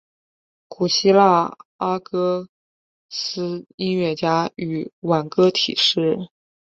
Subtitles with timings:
[0.67, 2.49] 古希腊阿哥
[3.11, 6.29] 斯音乐家与挽歌体诗人。